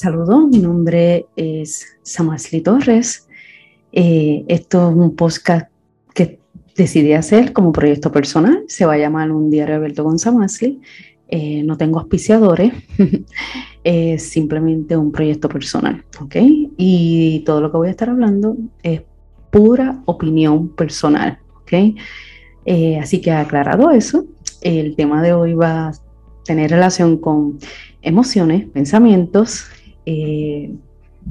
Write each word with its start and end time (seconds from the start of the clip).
Saludos, 0.00 0.46
mi 0.46 0.58
nombre 0.58 1.26
es 1.34 1.84
Samasli 2.02 2.60
Torres. 2.60 3.26
Eh, 3.90 4.44
esto 4.46 4.90
es 4.90 4.96
un 4.96 5.16
podcast 5.16 5.72
que 6.14 6.38
decidí 6.76 7.14
hacer 7.14 7.52
como 7.52 7.72
proyecto 7.72 8.12
personal. 8.12 8.62
Se 8.68 8.86
va 8.86 8.92
a 8.92 8.98
llamar 8.98 9.32
Un 9.32 9.50
Diario 9.50 9.74
Alberto 9.74 10.04
con 10.04 10.20
Samasli. 10.20 10.80
Eh, 11.26 11.64
no 11.64 11.76
tengo 11.76 11.98
auspiciadores, 11.98 12.74
es 13.82 14.22
simplemente 14.30 14.96
un 14.96 15.10
proyecto 15.10 15.48
personal, 15.48 16.04
¿ok? 16.20 16.36
Y 16.76 17.42
todo 17.44 17.60
lo 17.60 17.72
que 17.72 17.78
voy 17.78 17.88
a 17.88 17.90
estar 17.90 18.08
hablando 18.08 18.56
es 18.84 19.02
pura 19.50 20.00
opinión 20.04 20.68
personal, 20.76 21.40
¿ok? 21.56 21.72
Eh, 22.66 23.00
así 23.00 23.20
que 23.20 23.32
aclarado 23.32 23.90
eso, 23.90 24.26
el 24.60 24.94
tema 24.94 25.22
de 25.22 25.32
hoy 25.32 25.54
va 25.54 25.88
a 25.88 25.92
tener 26.44 26.70
relación 26.70 27.16
con 27.16 27.58
emociones, 28.00 28.64
pensamientos, 28.68 29.72
eh, 30.10 30.70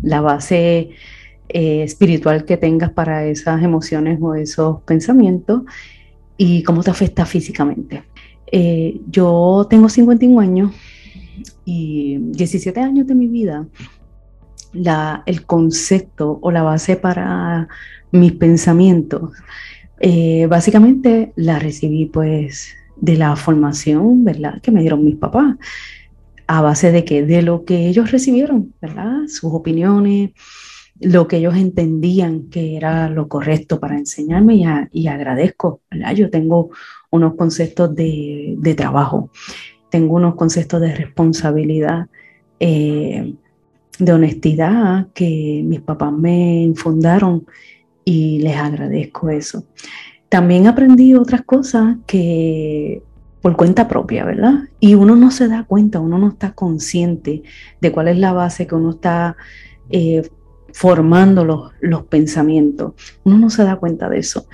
la 0.03 0.21
base 0.21 0.91
eh, 1.49 1.81
espiritual 1.81 2.45
que 2.45 2.57
tengas 2.57 2.91
para 2.91 3.25
esas 3.25 3.63
emociones 3.63 4.19
o 4.21 4.35
esos 4.35 4.83
pensamientos 4.83 5.63
y 6.37 6.61
cómo 6.61 6.83
te 6.83 6.91
afecta 6.91 7.25
físicamente. 7.25 8.03
Eh, 8.51 9.01
yo 9.09 9.65
tengo 9.67 9.89
51 9.89 10.39
años 10.39 10.71
y 11.65 12.17
17 12.19 12.79
años 12.79 13.07
de 13.07 13.15
mi 13.15 13.25
vida, 13.25 13.65
la, 14.73 15.23
el 15.25 15.43
concepto 15.47 16.37
o 16.39 16.51
la 16.51 16.61
base 16.61 16.97
para 16.97 17.67
mis 18.11 18.33
pensamientos, 18.33 19.31
básicamente 20.47 21.33
la 21.35 21.57
recibí 21.57 22.05
pues 22.05 22.75
de 22.95 23.15
la 23.17 23.35
formación, 23.35 24.23
¿verdad? 24.23 24.61
Que 24.61 24.69
me 24.69 24.81
dieron 24.81 25.03
mis 25.03 25.15
papás 25.15 25.55
a 26.47 26.61
base 26.61 26.91
de 26.91 27.03
que 27.03 27.23
de 27.23 27.41
lo 27.41 27.65
que 27.65 27.87
ellos 27.87 28.11
recibieron, 28.11 28.73
¿verdad? 28.81 29.27
Sus 29.27 29.53
opiniones, 29.53 30.31
lo 30.99 31.27
que 31.27 31.37
ellos 31.37 31.55
entendían 31.55 32.49
que 32.49 32.77
era 32.77 33.09
lo 33.09 33.27
correcto 33.27 33.79
para 33.79 33.97
enseñarme 33.97 34.63
y, 34.91 35.07
agradezco, 35.07 35.81
¿verdad? 35.91 36.15
Yo 36.15 36.29
tengo 36.29 36.69
unos 37.11 37.35
conceptos 37.35 37.93
de, 37.95 38.73
trabajo, 38.75 39.29
tengo 39.91 40.15
unos 40.15 40.35
conceptos 40.35 40.81
de 40.81 40.95
responsabilidad, 40.95 42.07
eh, 42.59 43.35
de 43.99 44.13
honestidad 44.13 45.07
que 45.13 45.61
mis 45.63 45.81
papás 45.81 46.13
me 46.13 46.61
infundaron 46.63 47.45
y 48.05 48.39
les 48.39 48.55
agradezco 48.55 49.29
eso. 49.29 49.65
También 50.29 50.67
aprendí 50.67 51.13
otras 51.13 51.43
cosas 51.43 51.97
que 52.05 53.01
por 53.41 53.55
cuenta 53.55 53.87
propia, 53.87 54.25
¿verdad? 54.25 54.63
Y 54.79 54.95
uno 54.95 55.15
no 55.15 55.31
se 55.31 55.47
da 55.47 55.63
cuenta, 55.63 55.99
uno 55.99 56.17
no 56.17 56.29
está 56.29 56.53
consciente 56.53 57.43
de 57.79 57.91
cuál 57.91 58.07
es 58.07 58.17
la 58.17 58.33
base 58.33 58.67
que 58.67 58.75
uno 58.75 58.91
está 58.91 59.37
eh, 59.89 60.27
formando 60.73 61.45
los, 61.45 61.71
los, 61.81 62.03
pensamientos. 62.03 62.93
Uno 63.23 63.37
no 63.37 63.49
se 63.49 63.63
da 63.63 63.77
cuenta 63.77 64.09
de 64.09 64.19
eso. 64.19 64.47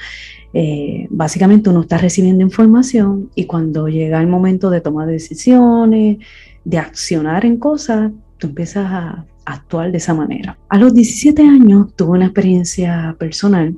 Eh, 0.54 1.08
básicamente 1.10 1.70
uno 1.70 1.82
está 1.82 1.98
recibiendo 1.98 2.44
información 2.44 3.32
y 3.34 3.46
cuando 3.46 3.88
llega 3.88 4.22
el 4.22 4.28
momento 4.28 4.70
de 4.70 4.82
tomar 4.82 5.08
decisiones, 5.08 6.20
de 6.64 6.78
accionar 6.78 7.46
en 7.46 7.58
cosas, 7.58 8.12
tú 8.38 8.48
empiezas 8.48 8.86
a 8.86 9.26
actuar 9.46 9.92
de 9.92 9.98
esa 9.98 10.14
manera. 10.14 10.58
A 10.70 10.78
los 10.78 10.94
17 10.94 11.42
años 11.42 11.96
tuve 11.96 12.12
una 12.12 12.26
experiencia 12.26 13.16
personal 13.18 13.78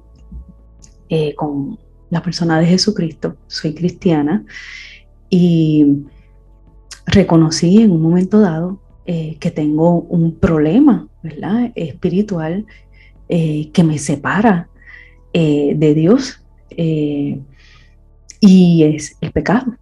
eh, 1.09 1.33
con 1.35 1.79
la 2.09 2.21
persona 2.21 2.59
de 2.59 2.65
Jesucristo, 2.65 3.37
soy 3.47 3.73
cristiana, 3.73 4.43
y 5.29 6.05
reconocí 7.05 7.81
en 7.81 7.91
un 7.91 8.01
momento 8.01 8.39
dado 8.39 8.79
eh, 9.05 9.37
que 9.39 9.51
tengo 9.51 10.01
un 10.01 10.35
problema, 10.35 11.07
¿verdad? 11.21 11.71
Espiritual 11.75 12.65
eh, 13.29 13.69
que 13.71 13.83
me 13.83 13.99
separa 13.99 14.69
eh, 15.33 15.73
de 15.75 15.93
Dios 15.93 16.41
y 18.41 18.83
es 18.83 19.15
el 19.21 19.31
pecado. 19.31 19.77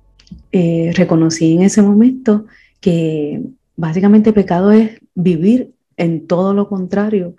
reconocí 0.52 1.53
en 1.53 1.64
ese 1.64 1.82
momento 1.82 2.46
que 2.80 3.42
básicamente 3.76 4.32
pecado 4.32 4.72
es 4.72 5.00
vivir 5.16 5.72
en 5.98 6.28
todo 6.28 6.53
lo 6.53 6.68
contrario 6.68 7.36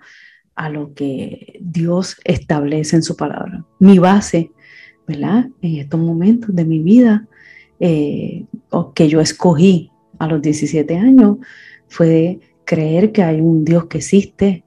a 0.55 0.69
lo 0.69 0.93
que 0.93 1.59
Dios 1.61 2.17
establece 2.23 2.97
en 2.97 3.03
su 3.03 3.15
palabra. 3.15 3.63
Mi 3.79 3.97
base, 3.99 4.51
¿verdad? 5.07 5.49
En 5.61 5.75
estos 5.75 5.99
momentos 5.99 6.53
de 6.53 6.65
mi 6.65 6.79
vida 6.79 7.27
eh, 7.79 8.45
que 8.93 9.07
yo 9.09 9.19
escogí 9.19 9.91
a 10.19 10.27
los 10.27 10.41
17 10.41 10.95
años 10.97 11.37
fue 11.87 12.39
creer 12.63 13.11
que 13.11 13.23
hay 13.23 13.41
un 13.41 13.65
Dios 13.65 13.85
que 13.85 13.97
existe, 13.97 14.63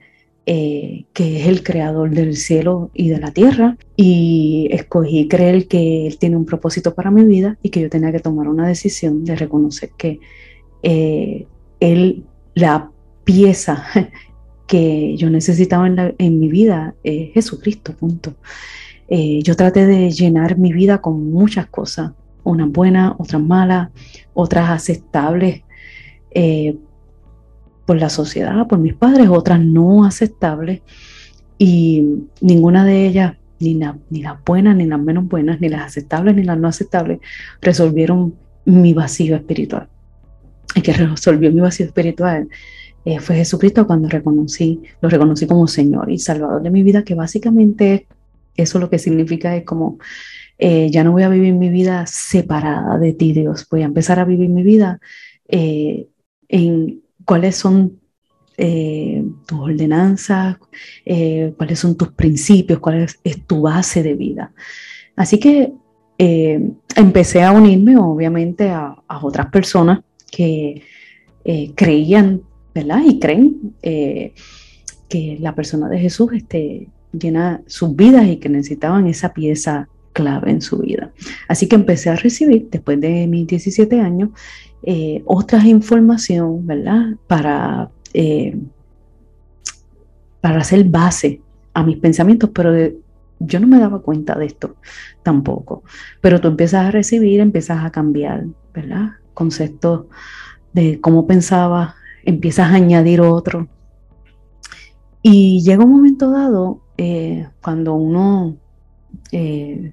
eh, 0.46 1.04
que 1.12 1.40
es 1.40 1.46
el 1.46 1.62
creador 1.62 2.10
del 2.10 2.36
cielo 2.36 2.90
y 2.94 3.08
de 3.08 3.18
la 3.18 3.32
tierra, 3.32 3.76
y 3.96 4.68
escogí 4.70 5.28
creer 5.28 5.68
que 5.68 6.06
Él 6.06 6.18
tiene 6.18 6.36
un 6.36 6.46
propósito 6.46 6.94
para 6.94 7.10
mi 7.10 7.24
vida 7.24 7.58
y 7.62 7.70
que 7.70 7.80
yo 7.80 7.90
tenía 7.90 8.12
que 8.12 8.20
tomar 8.20 8.48
una 8.48 8.66
decisión 8.66 9.24
de 9.24 9.36
reconocer 9.36 9.90
que 9.96 10.20
eh, 10.82 11.46
Él, 11.80 12.24
la 12.54 12.90
pieza 13.24 13.84
que 14.66 15.16
yo 15.16 15.30
necesitaba 15.30 15.86
en, 15.86 16.14
en 16.18 16.38
mi 16.38 16.48
vida 16.48 16.94
es 17.02 17.32
Jesucristo, 17.32 17.94
punto. 17.94 18.34
yo 19.08 19.56
traté 19.56 19.86
de 19.86 20.10
llenar 20.10 20.58
mi 20.58 20.72
vida 20.74 21.00
con 21.00 21.30
muchas 21.30 21.66
cosas, 21.68 22.12
unas 22.44 22.70
buenas, 22.70 23.14
otras 23.18 23.42
malas, 23.42 23.90
otras 24.34 24.70
aceptables 24.70 25.62
eh, 26.30 26.76
por 27.86 27.96
la 27.96 28.08
sociedad, 28.08 28.66
por 28.66 28.78
mis 28.78 28.94
padres, 28.94 29.28
otras 29.28 29.60
no 29.60 30.04
aceptables. 30.04 30.82
Y 31.58 32.04
ninguna 32.40 32.84
de 32.84 33.06
ellas, 33.06 33.36
ni, 33.60 33.74
ni 34.10 34.22
las 34.22 34.44
buenas, 34.44 34.76
ni 34.76 34.86
las 34.86 35.00
menos 35.00 35.26
buenas, 35.26 35.60
ni 35.60 35.68
las 35.68 35.82
aceptables, 35.82 36.36
ni 36.36 36.44
las 36.44 36.58
no 36.58 36.68
aceptables, 36.68 37.18
resolvieron 37.60 38.34
mi 38.64 38.94
vacío 38.94 39.36
espiritual. 39.36 39.88
Y 40.74 40.82
que 40.82 40.92
resolvió 40.92 41.50
mi 41.50 41.60
vacío 41.60 41.86
espiritual 41.86 42.48
eh, 43.04 43.20
fue 43.20 43.36
Jesucristo 43.36 43.86
cuando 43.86 44.08
reconocí, 44.08 44.82
lo 45.00 45.08
reconocí 45.08 45.46
como 45.46 45.66
Señor 45.66 46.10
y 46.10 46.18
Salvador 46.18 46.62
de 46.62 46.70
mi 46.70 46.82
vida, 46.82 47.04
que 47.04 47.14
básicamente 47.14 48.06
eso 48.54 48.78
lo 48.78 48.90
que 48.90 48.98
significa 48.98 49.56
es 49.56 49.64
como 49.64 49.98
eh, 50.58 50.90
ya 50.90 51.04
no 51.04 51.12
voy 51.12 51.22
a 51.22 51.28
vivir 51.28 51.54
mi 51.54 51.68
vida 51.68 52.04
separada 52.06 52.98
de 52.98 53.12
ti, 53.12 53.32
Dios, 53.32 53.66
voy 53.70 53.82
a 53.82 53.86
empezar 53.86 54.18
a 54.18 54.24
vivir 54.24 54.48
mi 54.48 54.64
vida 54.64 54.98
eh, 55.46 56.08
en 56.48 57.00
cuáles 57.24 57.54
son 57.56 58.00
eh, 58.56 59.24
tus 59.46 59.58
ordenanzas, 59.60 60.56
cuáles 61.56 61.78
son 61.78 61.96
tus 61.96 62.08
principios, 62.08 62.80
cuál 62.80 63.02
es, 63.22 63.46
tu 63.46 63.62
base 63.62 64.02
de 64.02 64.14
vida. 64.14 64.52
Así 65.14 65.38
que 65.38 65.72
empecé 66.18 67.42
a 67.44 67.52
unirme, 67.52 67.96
obviamente, 67.96 68.68
a, 68.68 68.96
otras 69.22 69.46
personas 69.50 70.00
que 70.28 70.82
creían, 71.76 72.42
¿verdad? 72.74 73.02
Y 73.06 73.20
creen 73.20 73.74
que 73.80 75.38
la 75.40 75.54
persona 75.54 75.88
de 75.88 76.00
Jesús 76.00 76.32
este, 76.32 76.88
llena 77.12 77.62
sus 77.66 77.94
vidas 77.94 78.26
y 78.26 78.38
que 78.38 78.48
necesitaban 78.48 79.06
esa 79.06 79.32
pieza 79.32 79.88
clave 80.12 80.50
en 80.50 80.60
su 80.60 80.78
vida. 80.78 81.12
Así 81.48 81.68
que 81.68 81.76
empecé 81.76 82.10
a 82.10 82.16
recibir, 82.16 82.68
después 82.70 83.00
de 83.00 83.26
mis 83.26 83.46
17 83.46 84.00
años, 84.00 84.30
eh, 84.82 85.22
otras 85.26 85.64
información, 85.64 86.66
¿verdad? 86.66 87.16
Para, 87.26 87.90
eh, 88.14 88.56
para 90.40 90.58
hacer 90.58 90.84
base 90.84 91.40
a 91.74 91.82
mis 91.82 91.98
pensamientos, 91.98 92.50
pero 92.52 92.72
yo 93.40 93.60
no 93.60 93.66
me 93.66 93.78
daba 93.78 94.00
cuenta 94.00 94.36
de 94.36 94.46
esto 94.46 94.76
tampoco. 95.22 95.82
Pero 96.20 96.40
tú 96.40 96.48
empiezas 96.48 96.86
a 96.86 96.90
recibir, 96.90 97.40
empiezas 97.40 97.84
a 97.84 97.90
cambiar, 97.90 98.46
¿verdad? 98.74 99.10
Conceptos 99.34 100.06
de 100.72 101.00
cómo 101.00 101.26
pensaba, 101.26 101.94
empiezas 102.24 102.70
a 102.70 102.74
añadir 102.74 103.20
otro. 103.20 103.68
Y 105.22 105.62
llega 105.62 105.84
un 105.84 105.92
momento 105.92 106.30
dado 106.30 106.80
eh, 106.96 107.48
cuando 107.62 107.94
uno 107.94 108.56
eh, 109.32 109.92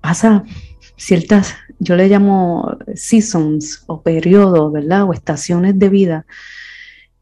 pasa 0.00 0.44
ciertas, 0.96 1.54
yo 1.78 1.96
le 1.96 2.08
llamo 2.08 2.76
seasons 2.94 3.84
o 3.86 4.02
periodos, 4.02 4.72
¿verdad? 4.72 5.04
O 5.04 5.12
estaciones 5.12 5.78
de 5.78 5.88
vida. 5.88 6.26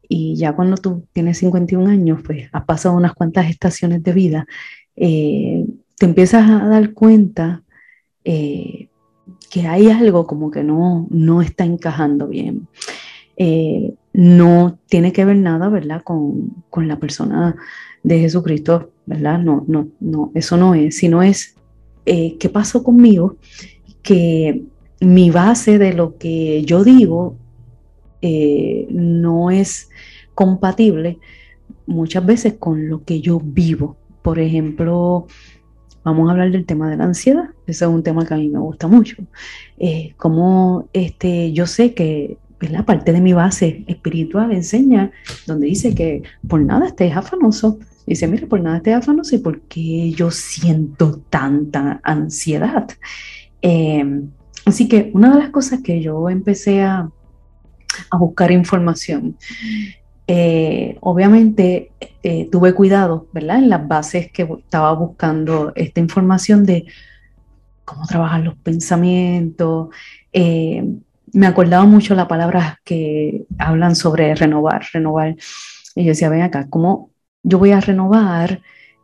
Y 0.07 0.35
ya 0.35 0.53
cuando 0.53 0.77
tú 0.77 1.05
tienes 1.13 1.39
51 1.39 1.89
años, 1.89 2.19
pues 2.25 2.49
has 2.51 2.65
pasado 2.65 2.95
unas 2.95 3.13
cuantas 3.13 3.49
estaciones 3.49 4.03
de 4.03 4.13
vida, 4.13 4.45
eh, 4.95 5.65
te 5.97 6.05
empiezas 6.05 6.49
a 6.49 6.67
dar 6.67 6.93
cuenta 6.93 7.63
eh, 8.23 8.89
que 9.49 9.67
hay 9.67 9.89
algo 9.89 10.27
como 10.27 10.51
que 10.51 10.63
no, 10.63 11.07
no 11.09 11.41
está 11.41 11.65
encajando 11.65 12.27
bien. 12.27 12.67
no 14.13 14.79
tiene 14.87 15.11
que 15.13 15.25
ver 15.25 15.37
nada, 15.37 15.69
¿verdad? 15.69 16.03
Con, 16.03 16.63
con, 16.69 16.87
la 16.87 16.99
persona 16.99 17.55
de 18.03 18.19
Jesucristo, 18.19 18.91
¿verdad? 19.05 19.39
No, 19.39 19.63
no, 19.67 19.87
no, 19.99 20.31
eso 20.35 20.57
no 20.57 20.75
es, 20.75 20.97
sino 20.97 21.23
es 21.23 21.55
eh, 22.05 22.37
qué 22.39 22.49
pasó 22.49 22.83
conmigo, 22.83 23.37
que 24.01 24.63
mi 24.99 25.31
base 25.31 25.77
de 25.77 25.93
lo 25.93 26.17
que 26.17 26.63
yo 26.63 26.83
digo 26.83 27.35
eh, 28.21 28.87
no 28.89 29.49
es 29.51 29.89
compatible 30.35 31.19
muchas 31.85 32.25
veces 32.25 32.53
con 32.53 32.87
lo 32.87 33.03
que 33.03 33.21
yo 33.21 33.39
vivo. 33.43 33.97
Por 34.21 34.39
ejemplo, 34.39 35.27
vamos 36.03 36.27
a 36.27 36.31
hablar 36.31 36.51
del 36.51 36.65
tema 36.65 36.89
de 36.89 36.97
la 36.97 37.05
ansiedad. 37.05 37.49
Ese 37.67 37.85
es 37.85 37.91
un 37.91 38.03
tema 38.03 38.25
que 38.25 38.33
a 38.33 38.37
mí 38.37 38.49
me 38.49 38.59
gusta 38.59 38.87
mucho. 38.87 39.17
Eh, 39.79 40.13
como 40.17 40.87
este, 40.93 41.51
yo 41.53 41.67
sé 41.67 41.93
que 41.93 42.37
la 42.59 42.85
parte 42.85 43.11
de 43.11 43.21
mi 43.21 43.33
base 43.33 43.83
espiritual 43.87 44.51
enseña, 44.51 45.11
donde 45.47 45.67
dice 45.67 45.95
que 45.95 46.23
por 46.47 46.61
nada 46.61 46.87
estés 46.87 47.15
afanoso. 47.15 47.79
Dice, 48.11 48.27
mira, 48.27 48.47
por 48.47 48.61
nada 48.61 48.77
estés 48.77 48.95
afanoso 48.95 49.35
y 49.35 49.39
por 49.39 49.61
qué 49.61 50.11
yo 50.11 50.31
siento 50.31 51.21
tanta 51.29 51.99
ansiedad. 52.03 52.87
Em, 53.61 54.31
así 54.65 54.87
que 54.87 55.11
una 55.13 55.33
de 55.33 55.39
las 55.39 55.49
cosas 55.49 55.81
que 55.81 56.01
yo 56.01 56.29
empecé 56.29 56.81
a, 56.81 57.09
a 58.09 58.17
buscar 58.17 58.51
información 58.51 59.37
eh, 60.33 60.97
obviamente 61.01 61.91
eh, 62.23 62.47
tuve 62.49 62.73
cuidado, 62.73 63.27
¿verdad? 63.33 63.57
En 63.57 63.69
las 63.69 63.85
bases 63.85 64.31
que 64.31 64.43
estaba 64.43 64.93
buscando 64.93 65.73
esta 65.75 65.99
información 65.99 66.65
de 66.65 66.85
cómo 67.83 68.05
trabajar 68.07 68.39
los 68.41 68.55
pensamientos. 68.55 69.89
Eh, 70.31 70.85
me 71.33 71.47
acordaba 71.47 71.83
mucho 71.85 72.15
la 72.15 72.29
palabra 72.29 72.79
que 72.85 73.45
hablan 73.57 73.97
sobre 73.97 74.33
renovar, 74.35 74.85
renovar. 74.93 75.35
Y 75.95 76.03
yo 76.05 76.09
decía, 76.11 76.29
ven 76.29 76.43
acá, 76.43 76.67
¿cómo 76.69 77.10
yo 77.43 77.59
voy 77.59 77.71
a 77.71 77.79
renovar? 77.79 78.61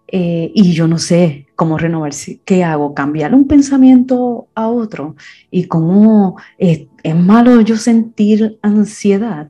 y 0.09 0.71
yo 0.71 0.87
no 0.87 0.99
sé 0.99 1.47
cómo 1.55 1.77
renovar. 1.77 2.13
¿Qué 2.45 2.63
hago? 2.63 2.93
¿Cambiar 2.93 3.35
un 3.35 3.45
pensamiento 3.45 4.47
a 4.55 4.69
otro? 4.69 5.17
¿Y 5.51 5.65
cómo 5.65 6.37
es 6.57 6.87
malo 7.13 7.59
yo 7.59 7.75
sentir 7.75 8.57
ansiedad? 8.61 9.49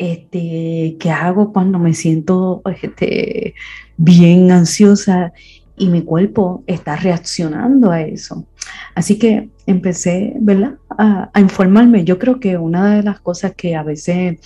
este, 0.00 0.96
qué 0.98 1.10
hago 1.10 1.52
cuando 1.52 1.78
me 1.78 1.92
siento 1.92 2.62
este, 2.64 3.54
bien 3.98 4.50
ansiosa 4.50 5.34
y 5.76 5.88
mi 5.88 6.00
cuerpo 6.00 6.64
está 6.66 6.96
reaccionando 6.96 7.90
a 7.90 8.00
eso. 8.00 8.46
Así 8.94 9.18
que 9.18 9.50
empecé, 9.66 10.32
¿verdad? 10.40 10.78
A, 10.88 11.30
informarme. 11.38 12.04
Yo 12.04 12.18
creo 12.18 12.40
que 12.40 12.56
una 12.56 12.96
de 12.96 13.02
las 13.02 13.20
cosas 13.20 13.52
que 13.54 13.76
a 13.76 13.82
veces, 13.82 14.40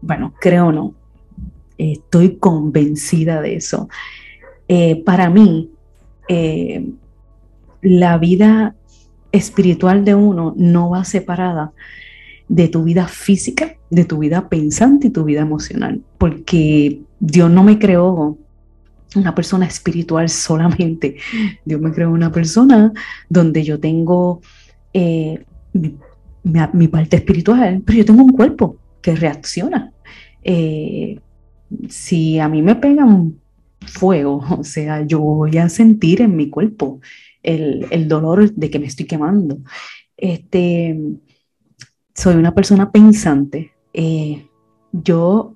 bueno, 0.00 0.32
creo 0.40 0.70
no, 0.70 0.94
estoy 1.78 2.36
convencida 2.36 3.40
de 3.40 3.56
eso. 3.56 3.88
Eh, 4.68 5.02
para 5.04 5.30
mí, 5.30 5.70
eh, 6.28 6.86
la 7.82 8.16
vida 8.18 8.74
espiritual 9.32 10.04
de 10.04 10.14
uno 10.14 10.54
no 10.56 10.90
va 10.90 11.04
separada 11.04 11.72
de 12.48 12.68
tu 12.68 12.84
vida 12.84 13.08
física, 13.08 13.76
de 13.90 14.04
tu 14.04 14.18
vida 14.18 14.48
pensante 14.48 15.08
y 15.08 15.10
tu 15.10 15.24
vida 15.24 15.40
emocional, 15.40 16.00
porque 16.18 17.00
Dios 17.20 17.50
no 17.50 17.64
me 17.64 17.78
creó 17.78 18.38
una 19.16 19.34
persona 19.34 19.66
espiritual 19.66 20.28
solamente, 20.28 21.16
Dios 21.64 21.80
me 21.80 21.92
creó 21.92 22.10
una 22.10 22.32
persona 22.32 22.92
donde 23.28 23.64
yo 23.64 23.80
tengo 23.80 24.40
eh, 24.92 25.44
mi, 25.72 26.88
parte 26.88 27.16
espiritual, 27.16 27.82
pero 27.84 27.98
yo 27.98 28.04
tengo 28.04 28.22
un 28.22 28.32
cuerpo 28.32 28.76
que 29.02 29.16
reacciona. 29.16 29.92
Si 31.88 32.38
a 32.38 32.48
mí 32.48 32.62
me 32.62 32.76
pegan 32.76 33.38
fuego, 33.86 34.44
o 34.58 34.64
sea, 34.64 35.06
yo 35.06 35.20
voy 35.20 35.58
a 35.58 35.68
sentir 35.68 36.22
en 36.22 36.36
mi 36.36 36.50
cuerpo 36.50 37.00
el, 37.42 37.86
el 37.90 38.08
dolor 38.08 38.52
de 38.52 38.70
que 38.70 38.78
me 38.78 38.86
estoy 38.86 39.06
quemando. 39.06 39.58
Este, 40.16 40.98
soy 42.14 42.36
una 42.36 42.54
persona 42.54 42.90
pensante. 42.90 43.72
Eh, 43.92 44.46
yo, 44.92 45.54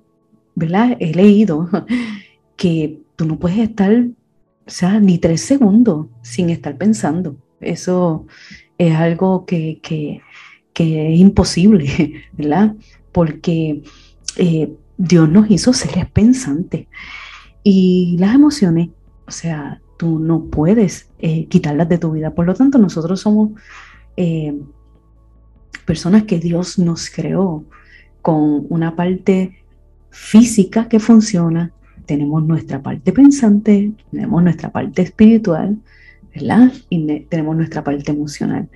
¿verdad? 0.55 0.97
He 0.99 1.13
leído 1.13 1.69
que 2.55 3.01
tú 3.15 3.25
no 3.25 3.39
puedes 3.39 3.59
estar, 3.59 3.91
o 3.93 4.69
sea, 4.69 4.99
ni 4.99 5.17
tres 5.17 5.41
segundos 5.41 6.07
sin 6.21 6.49
estar 6.49 6.77
pensando. 6.77 7.37
Eso 7.61 8.27
es 8.77 8.95
algo 8.95 9.45
que, 9.45 9.79
es 10.75 11.19
imposible, 11.19 12.23
¿verdad? 12.33 12.75
Porque 13.11 13.81
eh, 14.37 14.73
Dios 14.99 15.27
nos 15.27 15.49
hizo 15.49 15.73
seres 15.73 16.07
pensantes. 16.11 16.85
Y 17.63 18.17
las 18.19 18.35
emociones, 18.35 18.89
o 19.25 19.31
sea, 19.31 19.81
tú 19.97 20.19
no 20.19 20.43
puedes 20.43 21.09
eh, 21.17 21.47
quitarlas 21.47 21.89
de 21.89 21.97
tu 21.97 22.11
vida. 22.11 22.35
Por 22.35 22.45
lo 22.45 22.53
tanto, 22.53 22.77
nosotros 22.77 23.21
somos 23.21 23.51
personas 25.85 26.23
que 26.23 26.39
Dios 26.39 26.77
nos 26.77 27.09
creó 27.09 27.63
con 28.21 28.65
una 28.69 28.95
parte 28.95 29.63
física 30.09 30.87
que 30.89 30.99
funciona, 30.99 31.71
tenemos 32.05 32.43
nuestra 32.43 32.81
parte 32.81 33.13
pensante, 33.13 33.91
tenemos 34.11 34.43
nuestra 34.43 34.71
parte 34.71 35.03
espiritual, 35.03 35.77
¿verdad? 36.33 36.71
Y 36.89 37.21
tenemos 37.21 37.55
nuestra 37.55 37.83
parte 37.83 38.11
emocional. 38.11 38.67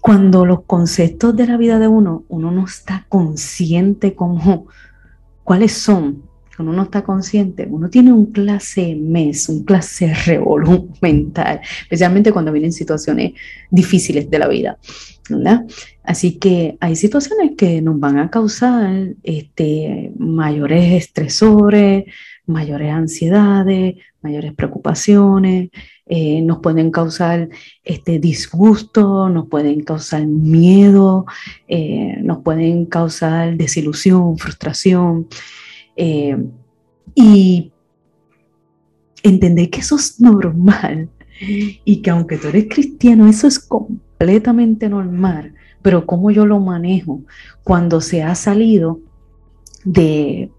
Cuando 0.00 0.44
los 0.44 0.62
conceptos 0.64 1.34
de 1.36 1.46
la 1.46 1.56
vida 1.56 1.78
de 1.78 1.88
uno, 1.88 2.24
uno 2.28 2.50
no 2.50 2.64
está 2.64 3.06
consciente 3.08 4.14
como 4.14 4.66
cuáles 5.44 5.72
son, 5.72 6.22
uno 6.58 6.72
no 6.72 6.82
está 6.82 7.02
consciente, 7.02 7.66
uno 7.68 7.88
tiene 7.90 8.12
un 8.12 8.26
clase 8.26 8.94
mes, 8.94 9.48
un 9.48 9.64
clase 9.64 10.12
revolú 10.26 10.90
mental, 11.00 11.60
especialmente 11.82 12.32
cuando 12.32 12.52
vienen 12.52 12.72
situaciones 12.72 13.32
difíciles 13.70 14.30
de 14.30 14.38
la 14.38 14.48
vida. 14.48 14.78
Así 16.04 16.38
que 16.38 16.76
hay 16.80 16.96
situaciones 16.96 17.52
que 17.56 17.80
nos 17.80 17.98
van 17.98 18.18
a 18.18 18.30
causar 18.30 19.14
este, 19.22 20.12
mayores 20.18 20.92
estresores, 20.92 22.04
mayores 22.46 22.92
ansiedades, 22.92 23.96
mayores 24.20 24.52
preocupaciones, 24.54 25.70
eh, 26.06 26.42
nos 26.42 26.58
pueden 26.58 26.90
causar 26.90 27.48
este 27.84 28.18
disgusto, 28.18 29.28
nos 29.28 29.46
pueden 29.48 29.82
causar 29.82 30.26
miedo, 30.26 31.26
eh, 31.68 32.16
nos 32.22 32.42
pueden 32.42 32.86
causar 32.86 33.56
desilusión, 33.56 34.36
frustración. 34.36 35.28
Eh, 35.96 36.36
y 37.14 37.72
entender 39.22 39.70
que 39.70 39.80
eso 39.80 39.96
es 39.96 40.20
normal 40.20 41.08
y 41.84 42.02
que 42.02 42.10
aunque 42.10 42.36
tú 42.36 42.48
eres 42.48 42.66
cristiano, 42.68 43.28
eso 43.28 43.46
es 43.46 43.58
completamente 43.58 44.88
normal, 44.88 45.54
pero 45.82 46.04
cómo 46.04 46.30
yo 46.30 46.46
lo 46.46 46.58
manejo 46.58 47.20
cuando 47.62 48.00
se 48.00 48.22
ha 48.22 48.34
salido 48.34 49.00
de, 49.84 50.50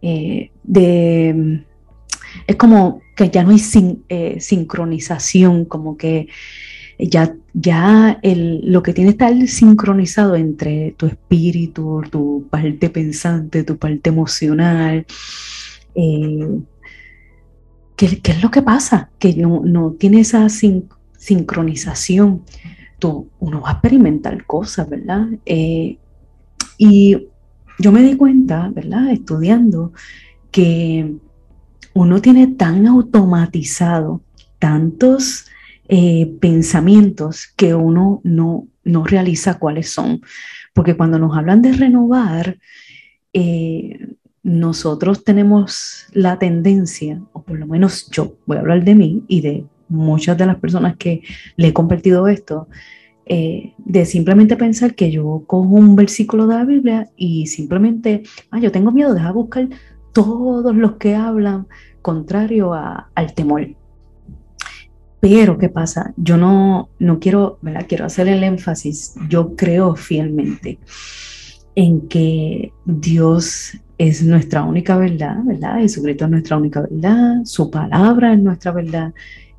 de 0.00 1.64
es 2.50 2.56
como 2.56 3.00
que 3.14 3.30
ya 3.30 3.44
no 3.44 3.50
hay 3.50 3.62
eh, 4.08 4.40
sincronización, 4.40 5.64
como 5.66 5.96
que 5.96 6.26
ya, 6.98 7.32
ya 7.54 8.18
el, 8.22 8.72
lo 8.72 8.82
que 8.82 8.92
tiene 8.92 9.10
estar 9.10 9.32
sincronizado 9.46 10.34
entre 10.34 10.90
tu 10.96 11.06
espíritu, 11.06 12.02
tu 12.10 12.48
parte 12.50 12.90
pensante, 12.90 13.62
tu 13.62 13.76
parte 13.76 14.10
emocional. 14.10 15.06
Eh, 15.94 16.58
¿qué, 17.94 18.20
es 18.20 18.42
lo 18.42 18.50
que 18.50 18.62
pasa? 18.62 19.10
Que 19.20 19.32
no, 19.34 19.62
no 19.64 19.92
tiene 19.92 20.18
esa 20.18 20.48
sincronización. 20.48 22.42
Tú, 22.98 23.28
uno 23.38 23.60
va 23.60 23.68
a 23.68 23.72
experimentar 23.74 24.44
cosas, 24.44 24.90
¿verdad? 24.90 25.28
Eh, 25.46 25.98
y 26.78 27.28
yo 27.78 27.92
me 27.92 28.02
di 28.02 28.16
cuenta, 28.16 28.72
¿verdad? 28.74 29.12
Estudiando, 29.12 29.92
que 30.50 31.14
uno 31.94 32.20
tiene 32.20 32.46
tan 32.48 32.86
automatizado 32.86 34.22
tantos 34.58 35.46
eh, 35.88 36.36
pensamientos 36.40 37.48
que 37.56 37.74
uno 37.74 38.20
no, 38.22 38.68
no 38.84 39.04
realiza 39.04 39.58
cuáles 39.58 39.90
son. 39.90 40.20
Porque 40.72 40.96
cuando 40.96 41.18
nos 41.18 41.36
hablan 41.36 41.62
de 41.62 41.72
renovar, 41.72 42.58
eh, 43.32 43.98
nosotros 44.42 45.24
tenemos 45.24 46.06
la 46.12 46.38
tendencia, 46.38 47.20
o 47.32 47.42
por 47.42 47.58
lo 47.58 47.66
menos 47.66 48.08
yo 48.10 48.36
voy 48.46 48.56
a 48.56 48.60
hablar 48.60 48.84
de 48.84 48.94
mí 48.94 49.24
y 49.28 49.40
de 49.40 49.64
muchas 49.88 50.38
de 50.38 50.46
las 50.46 50.56
personas 50.56 50.96
que 50.96 51.22
le 51.56 51.68
he 51.68 51.72
compartido 51.72 52.28
esto, 52.28 52.68
eh, 53.26 53.74
de 53.78 54.06
simplemente 54.06 54.56
pensar 54.56 54.94
que 54.94 55.10
yo 55.10 55.44
cojo 55.46 55.68
un 55.68 55.94
versículo 55.94 56.46
de 56.46 56.54
la 56.54 56.64
Biblia 56.64 57.10
y 57.16 57.46
simplemente, 57.46 58.22
ah, 58.50 58.58
yo 58.58 58.72
tengo 58.72 58.92
miedo, 58.92 59.14
deja 59.14 59.30
buscar 59.32 59.68
todos 60.12 60.74
los 60.74 60.92
que 60.92 61.14
hablan 61.14 61.66
contrario 62.02 62.72
al 62.72 63.34
temor. 63.34 63.68
Pero, 65.20 65.58
¿qué 65.58 65.68
pasa? 65.68 66.14
Yo 66.16 66.36
no, 66.38 66.88
no 66.98 67.20
quiero, 67.20 67.58
¿verdad? 67.60 67.84
Quiero 67.86 68.06
hacer 68.06 68.26
el 68.28 68.42
énfasis, 68.42 69.14
yo 69.28 69.54
creo 69.54 69.94
fielmente 69.94 70.78
en 71.74 72.08
que 72.08 72.72
Dios 72.84 73.78
es 73.98 74.22
nuestra 74.22 74.64
única 74.64 74.96
verdad, 74.96 75.36
¿verdad? 75.44 75.78
Jesucristo 75.80 76.24
es 76.24 76.30
nuestra 76.30 76.56
única 76.56 76.80
verdad, 76.80 77.44
su 77.44 77.70
palabra 77.70 78.32
es 78.32 78.40
nuestra 78.40 78.72
verdad. 78.72 79.12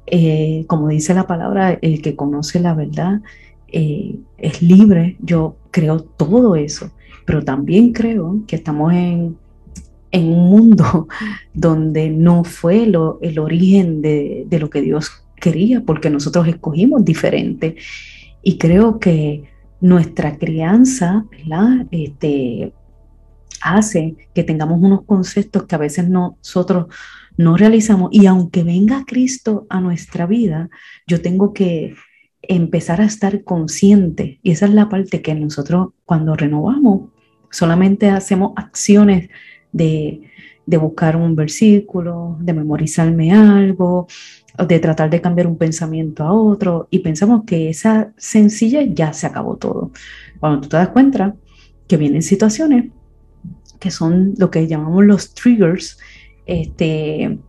Eh, 0.07 0.65
como 0.67 0.87
dice 0.87 1.13
la 1.13 1.27
palabra, 1.27 1.77
el 1.79 2.01
que 2.01 2.15
conoce 2.15 2.59
la 2.59 2.73
verdad, 2.73 3.21
eh, 3.67 4.15
es 4.39 4.61
libre, 4.63 5.17
yo 5.19 5.57
creo 5.69 6.01
todo 6.01 6.55
eso, 6.55 6.91
pero 7.25 7.43
también 7.43 7.93
creo 7.93 8.41
que 8.47 8.55
estamos 8.55 8.91
en, 8.93 9.37
en 10.11 10.27
un 10.27 10.49
mundo 10.49 11.07
donde 11.53 12.09
no 12.09 12.43
fue 12.43 12.85
lo, 12.85 13.19
el 13.21 13.39
origen 13.39 14.01
de, 14.01 14.45
de, 14.47 14.59
lo 14.59 14.69
que 14.69 14.81
Dios 14.81 15.23
quería, 15.35 15.81
porque 15.81 16.09
nosotros 16.09 16.47
escogimos 16.47 17.03
diferente. 17.03 17.75
Y 18.43 18.57
creo 18.57 18.99
que 18.99 19.51
nuestra 19.81 20.37
crianza 20.37 21.25
¿verdad? 21.31 21.87
Este, 21.91 22.73
hace 23.61 24.15
que 24.33 24.43
tengamos 24.43 24.81
unos 24.81 25.03
conceptos 25.03 25.63
que 25.63 25.75
a 25.75 25.79
veces 25.79 26.07
nosotros 26.07 26.87
no 27.37 27.57
realizamos. 27.57 28.09
Y 28.13 28.27
aunque 28.27 28.63
venga 28.63 29.03
Cristo 29.05 29.65
a 29.69 29.81
nuestra 29.81 30.25
vida, 30.27 30.69
yo 31.07 31.21
tengo 31.21 31.53
que 31.53 31.95
empezar 32.41 33.01
a 33.01 33.05
estar 33.05 33.43
consciente. 33.43 34.39
Y 34.43 34.51
esa 34.51 34.65
es 34.65 34.73
la 34.73 34.89
parte 34.89 35.21
que 35.21 35.35
nosotros 35.35 35.89
cuando 36.05 36.35
renovamos, 36.35 37.09
solamente 37.49 38.09
hacemos 38.09 38.53
acciones 38.55 39.29
de, 39.71 40.21
de 40.65 40.77
buscar 40.77 41.15
un 41.15 41.35
versículo, 41.35 42.37
de 42.39 42.53
memorizarme 42.53 43.33
algo, 43.33 44.07
de 44.57 44.79
tratar 44.79 45.09
de 45.09 45.21
cambiar 45.21 45.47
un 45.47 45.57
pensamiento 45.57 46.23
a 46.23 46.33
otro 46.33 46.87
y 46.91 46.99
pensamos 46.99 47.43
que 47.45 47.69
esa 47.69 48.13
sencilla 48.17 48.81
ya 48.83 49.13
se 49.13 49.27
acabó 49.27 49.57
todo. 49.57 49.91
Cuando 50.39 50.61
tú 50.61 50.69
te 50.69 50.77
das 50.77 50.89
cuenta 50.89 51.35
que 51.87 51.97
vienen 51.97 52.21
situaciones 52.21 52.85
que 53.79 53.91
son 53.91 54.33
lo 54.37 54.51
que 54.51 54.67
llamamos 54.67 55.05
los 55.05 55.33
triggers, 55.33 55.97
este, 56.45 57.39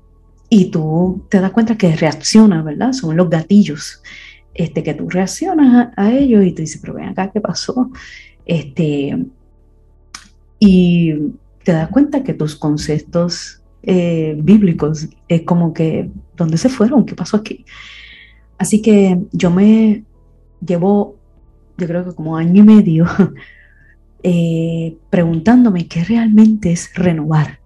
y 0.49 0.71
tú 0.71 1.27
te 1.29 1.41
das 1.41 1.51
cuenta 1.53 1.77
que 1.77 1.95
reaccionas, 1.95 2.65
¿verdad? 2.65 2.93
Son 2.93 3.17
los 3.17 3.29
gatillos, 3.29 4.03
este, 4.55 4.83
que 4.83 4.95
tú 4.95 5.09
reaccionas 5.09 5.93
a, 5.97 6.13
ellos 6.13 6.45
y 6.45 6.53
tú 6.53 6.63
dices, 6.63 6.81
pero 6.81 6.95
ven 6.95 7.09
acá, 7.09 7.31
¿qué 7.31 7.41
pasó? 7.41 7.91
Este, 8.47 9.27
y 10.59 11.15
te 11.65 11.73
das 11.73 11.89
cuenta 11.89 12.23
que 12.23 12.35
tus 12.35 12.57
conceptos 12.57 13.63
eh, 13.83 14.37
bíblicos 14.39 15.09
es 15.29 15.43
como 15.43 15.73
que, 15.73 16.11
¿dónde 16.37 16.59
se 16.59 16.69
fueron? 16.69 17.05
¿Qué 17.05 17.15
pasó 17.15 17.37
aquí? 17.37 17.65
Así 18.59 18.81
que 18.81 19.21
yo 19.33 19.51
me 19.51 20.05
llevo, 20.65 21.17
yo 21.77 21.87
creo 21.87 22.05
que 22.05 22.15
como 22.15 22.37
año 22.37 22.63
y 22.63 22.67
medio, 22.67 23.07
eh, 24.23 24.97
preguntándome 25.11 25.89
qué 25.89 26.05
realmente 26.05 26.73
es 26.73 26.93
renovar. 26.95 27.59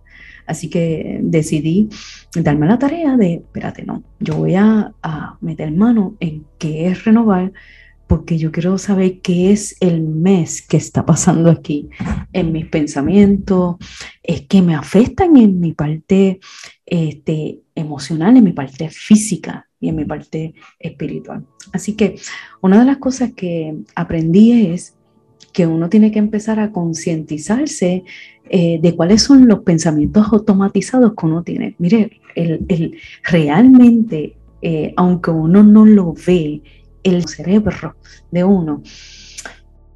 Así 0.47 0.71
que 0.71 1.19
decidí 1.23 1.89
darme 2.35 2.67
la 2.67 2.79
tarea 2.79 3.17
de, 3.17 3.35
espérate, 3.35 3.85
no, 3.85 4.05
yo 4.21 4.37
voy 4.37 4.55
a, 4.55 4.93
a 5.03 5.37
meter 5.41 5.73
mano 5.73 6.15
en 6.21 6.45
qué 6.59 6.87
es 6.87 7.05
renovar, 7.05 7.53
porque 8.07 8.39
yo 8.39 8.53
quiero 8.53 8.79
saber 8.79 9.21
qué 9.21 9.53
es 9.53 9.77
el 9.81 10.03
mes 10.03 10.63
que 10.63 10.77
está 10.77 11.05
pasando 11.05 11.51
aquí 11.51 11.89
en 12.33 12.53
mis 12.53 12.67
pensamientos, 12.67 13.77
es 14.23 14.43
que 14.43 14.63
me 14.63 14.75
afectan 14.75 15.37
en 15.37 15.61
mi 15.61 15.73
parte 15.73 16.41
este, 16.85 17.61
emocional, 17.75 18.37
en 18.37 18.45
mi 18.45 18.53
parte 18.53 18.89
física 18.91 19.69
y 19.81 19.89
en 19.89 19.97
mi 19.97 20.05
parte 20.05 20.55
espiritual. 20.79 21.45
Así 21.73 21.95
que 21.95 22.17
una 22.61 22.79
de 22.79 22.87
las 22.87 22.99
cosas 22.99 23.33
que 23.33 23.77
aprendí 23.95 24.71
es 24.71 24.95
que 25.53 25.67
uno 25.67 25.89
tiene 25.89 26.13
que 26.13 26.19
empezar 26.19 26.61
a 26.61 26.71
concientizarse 26.71 28.05
eh, 28.49 28.79
de 28.81 28.95
cuáles 28.95 29.23
son 29.23 29.49
los 29.49 29.61
pensamientos 29.61 30.27
automatizados 30.31 31.15
que 31.19 31.27
uno 31.27 31.43
tiene. 31.43 31.75
Mire, 31.79 32.21
el, 32.35 32.99
realmente, 33.25 34.37
eh, 34.63 34.93
aunque 34.97 35.31
uno 35.31 35.63
no 35.63 35.87
lo 35.87 36.15
ve, 36.27 36.63
el 37.07 37.27
cerebro 37.27 37.95
de 38.31 38.45
uno 38.45 38.83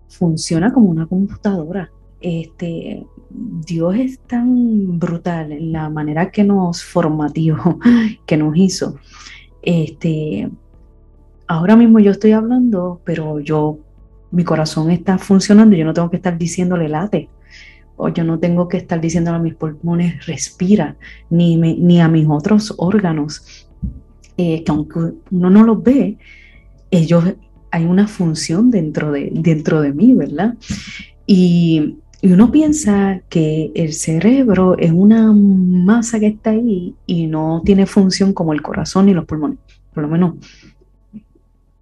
funciona 0.08 0.72
como 0.72 0.90
una 0.90 1.06
computadora. 1.06 1.90
Este, 2.20 3.04
Dios 3.30 3.96
es 3.96 4.20
tan 4.20 4.98
brutal 4.98 5.52
en 5.52 5.72
la 5.72 5.88
manera 5.88 6.30
que 6.30 6.44
nos 6.44 6.84
formativo, 6.84 7.78
que 8.26 8.36
nos 8.36 8.56
hizo. 8.56 8.96
Este, 9.62 10.48
ahora 11.46 11.76
mismo 11.76 11.98
yo 11.98 12.12
estoy 12.12 12.32
hablando, 12.32 13.00
pero 13.04 13.40
yo 13.40 13.78
mi 14.30 14.44
corazón 14.44 14.90
está 14.90 15.18
funcionando, 15.18 15.74
yo 15.74 15.84
no 15.84 15.92
tengo 15.92 16.10
que 16.10 16.16
estar 16.16 16.38
diciéndole 16.38 16.88
late, 16.88 17.28
o 17.96 18.08
yo 18.08 18.22
no 18.22 18.38
tengo 18.38 18.68
que 18.68 18.76
estar 18.76 19.00
diciéndole 19.00 19.38
a 19.38 19.40
mis 19.40 19.54
pulmones 19.54 20.24
respira, 20.26 20.96
ni, 21.28 21.56
ni 21.56 22.00
a 22.00 22.08
mis 22.08 22.26
otros 22.28 22.72
órganos, 22.78 23.66
eh, 24.36 24.62
que 24.62 24.72
aunque 24.72 24.98
uno 25.30 25.50
no 25.50 25.64
los 25.64 25.82
ve, 25.82 26.16
ellos 26.90 27.24
hay 27.70 27.84
una 27.84 28.08
función 28.08 28.70
dentro 28.70 29.12
de, 29.12 29.30
dentro 29.32 29.80
de 29.80 29.92
mí, 29.92 30.14
¿verdad? 30.14 30.56
Y, 31.26 31.98
y 32.20 32.32
uno 32.32 32.50
piensa 32.50 33.22
que 33.28 33.70
el 33.74 33.92
cerebro 33.92 34.76
es 34.78 34.90
una 34.90 35.32
masa 35.32 36.18
que 36.18 36.26
está 36.26 36.50
ahí 36.50 36.94
y 37.06 37.26
no 37.26 37.62
tiene 37.64 37.86
función 37.86 38.32
como 38.32 38.52
el 38.52 38.62
corazón 38.62 39.06
ni 39.06 39.14
los 39.14 39.24
pulmones. 39.24 39.58
Por 39.94 40.02
lo 40.02 40.08
menos 40.08 40.34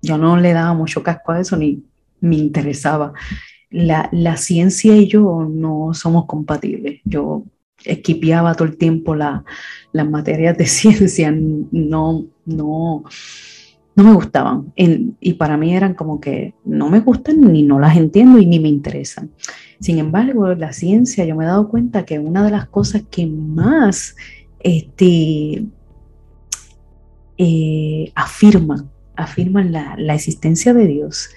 yo 0.02 0.18
no 0.18 0.36
le 0.36 0.52
daba 0.52 0.74
mucho 0.74 1.02
casco 1.02 1.32
a 1.32 1.40
eso 1.40 1.56
ni, 1.56 1.82
me 2.20 2.36
interesaba. 2.36 3.12
La, 3.70 4.08
la, 4.12 4.36
ciencia 4.36 4.96
y 4.96 5.08
yo 5.08 5.46
no 5.48 5.92
somos 5.92 6.26
compatibles. 6.26 7.00
Yo 7.04 7.44
esquipeaba 7.84 8.54
todo 8.54 8.66
el 8.66 8.76
tiempo 8.76 9.14
la, 9.14 9.44
las 9.92 10.08
materias 10.08 10.56
de 10.56 10.66
ciencia, 10.66 11.30
no, 11.32 12.26
no, 12.46 13.04
no 13.98 14.04
me 14.04 14.14
gustaban. 14.14 14.72
y 14.76 15.32
para 15.32 15.56
mí 15.56 15.74
eran 15.74 15.94
como 15.94 16.20
que 16.20 16.54
no 16.64 16.88
me 16.88 17.00
gustan 17.00 17.40
ni 17.40 17.64
no 17.64 17.80
las 17.80 17.96
entiendo 17.96 18.38
y 18.38 18.46
ni 18.46 18.60
me 18.60 18.68
interesan. 18.68 19.32
Sin 19.80 19.98
embargo, 19.98 20.54
la 20.54 20.72
ciencia, 20.72 21.24
yo 21.24 21.34
me 21.34 21.42
he 21.42 21.48
dado 21.48 21.68
cuenta 21.68 22.04
que 22.04 22.20
una 22.20 22.44
de 22.44 22.52
las 22.52 22.68
cosas 22.68 23.02
que 23.10 23.26
más 23.26 24.14
este, 24.60 25.66
eh, 27.38 28.12
afirman, 28.14 28.88
afirman 29.16 29.72
la, 29.72 29.96
la 29.98 30.14
existencia 30.14 30.72
de 30.74 30.86
Dios, 30.86 31.30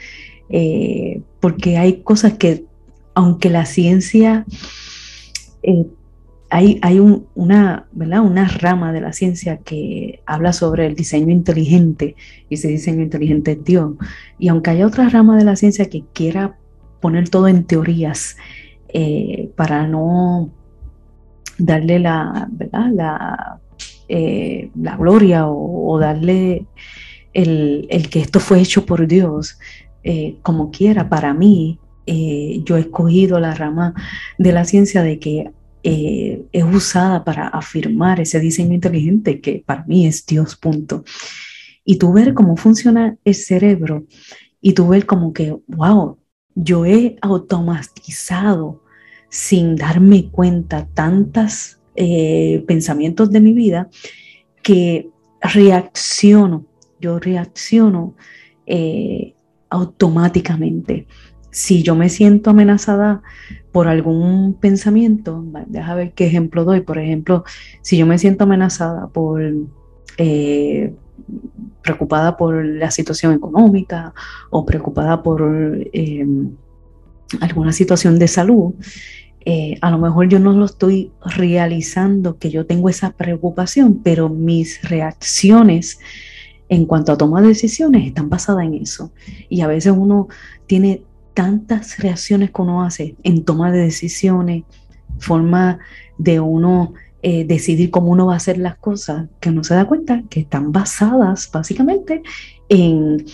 eh, 0.50 1.24
porque 1.39 1.80
hay 1.80 2.03
cosas 2.03 2.34
que, 2.34 2.65
aunque 3.15 3.50
la 3.50 3.65
ciencia, 3.65 4.46
eh, 5.63 5.88
hay, 6.53 7.00
una, 7.34 7.88
una 7.93 8.48
rama 8.50 8.91
de 8.91 9.00
la 9.00 9.13
ciencia 9.13 9.58
que 9.58 10.22
habla 10.25 10.51
sobre 10.51 10.86
el 10.86 10.96
diseño 10.96 11.31
inteligente, 11.31 12.15
y 12.50 12.55
ese 12.55 12.67
diseño 12.67 13.01
inteligente 13.01 13.53
es 13.53 13.63
Dios, 13.63 13.93
y 14.38 14.50
aunque 14.50 14.72
haya 14.72 14.86
otra 14.86 15.08
rama 15.08 15.38
de 15.38 15.46
la 15.46 15.55
ciencia 15.55 15.89
que 15.89 16.03
quiera 16.12 16.58
poner 17.00 17.29
todo 17.29 17.48
en 17.48 17.63
teorías 17.63 18.36
eh, 18.89 19.50
para 19.55 19.88
no 19.88 20.51
darle 21.58 22.00
la, 22.00 22.50
la, 22.91 23.60
la 24.10 24.98
gloria 24.98 25.48
o, 25.48 25.98
darle 26.00 26.65
el, 27.34 27.88
que 28.12 28.20
esto 28.20 28.41
fue 28.41 28.60
hecho 28.60 28.86
por 28.86 29.08
Dios, 29.08 29.58
eh, 30.03 30.36
como 30.41 30.70
quiera, 30.70 31.08
para 31.08 31.34
mí, 31.34 31.79
eh, 32.08 32.62
yo 32.65 32.75
he 32.75 32.81
escogido 32.81 33.39
la 33.39 33.53
rama 33.53 33.93
de 34.38 34.51
la 34.51 34.65
ciencia 34.65 35.01
de 35.01 35.17
que 35.17 35.51
eh, 35.83 36.45
es 36.51 36.63
usada 36.63 37.23
para 37.23 37.47
afirmar 37.47 38.19
ese 38.19 38.39
diseño 38.39 38.73
inteligente 38.73 39.41
que 39.41 39.63
para 39.65 39.83
mí 39.85 40.05
es 40.05 40.25
Dios, 40.25 40.55
punto. 40.55 41.03
Y 41.83 41.97
tú 41.97 42.13
ver 42.13 42.33
cómo 42.33 42.57
funciona 42.57 43.17
el 43.23 43.35
cerebro 43.35 44.05
y 44.61 44.73
tú 44.73 44.88
ver 44.88 45.05
como 45.05 45.33
que, 45.33 45.57
wow, 45.67 46.17
yo 46.55 46.85
he 46.85 47.15
automatizado 47.21 48.83
sin 49.29 49.75
darme 49.75 50.29
cuenta 50.29 50.88
tantos 50.93 51.77
pensamientos 52.67 53.29
de 53.31 53.41
mi 53.41 53.53
vida 53.53 53.89
que 54.63 55.09
reacciono, 55.41 56.65
yo 57.00 57.19
reacciono 57.19 58.15
automáticamente. 59.69 61.07
Si 61.51 61.84
yo 61.84 61.96
me 61.96 62.10
siento 62.10 62.50
amenazada 62.50 63.22
por 63.72 63.88
algún 63.88 64.53
pensamiento, 64.53 65.43
déjame 65.67 65.96
ver 65.96 66.13
qué 66.13 66.25
ejemplo 66.25 66.63
doy. 66.63 66.81
Por 66.81 66.98
ejemplo, 66.98 67.43
si 67.81 67.98
yo 67.98 68.05
me 68.05 68.17
siento 68.17 68.46
amenazada 68.46 69.08
por, 69.08 69.41
eh, 70.17 70.93
preocupada 71.81 72.38
por 72.38 72.65
la 72.65 72.89
situación 72.89 73.34
económica 73.34 74.13
o 74.50 74.65
preocupada 74.65 75.22
por 75.24 75.41
eh, 75.93 76.25
alguna 77.39 77.74
situación 77.74 78.17
de 78.17 78.27
salud, 78.27 78.74
eh, 79.43 79.77
a 79.81 79.89
lo 79.89 79.98
mejor 79.98 80.29
yo 80.29 80.39
no 80.39 80.53
lo 80.53 80.65
estoy 80.65 81.12
realizando 81.25 82.38
que 82.38 82.51
yo 82.51 82.65
tengo 82.65 82.89
esa 82.89 83.12
preocupación, 83.12 84.01
pero 84.03 84.29
mis 84.29 84.81
reacciones 84.84 86.00
en 86.70 86.86
cuanto 86.86 87.12
a 87.12 87.17
toma 87.17 87.41
de 87.41 87.50
decisiones 87.50 88.05
están 88.05 88.29
basadas 88.29 88.63
en 88.63 88.75
eso. 88.75 89.12
Y 89.50 89.62
a 89.62 89.67
veces 89.67 89.93
uno 89.96 90.27
tiene 90.67 91.03
tantas 91.33 91.97
reacciones 92.00 92.51
que 92.51 92.61
uno 92.61 92.83
hace 92.83 93.15
en 93.23 93.43
toma 93.45 93.71
de 93.71 93.79
decisiones, 93.79 94.63
forma 95.19 95.79
de 96.17 96.39
uno 96.39 96.93
eh, 97.23 97.45
decidir 97.45 97.91
cómo 97.91 98.09
uno 98.11 98.27
va 98.27 98.33
a 98.33 98.38
hacer 98.38 98.57
las 98.57 98.77
cosas, 98.77 99.29
que 99.39 99.50
uno 99.50 99.63
se 99.63 99.75
da 99.75 99.85
cuenta 99.85 100.23
que 100.29 100.41
están 100.41 100.71
basadas 100.71 101.50
básicamente 101.51 102.23
en, 102.67 103.25